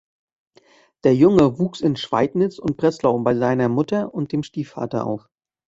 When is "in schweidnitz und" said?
1.79-2.75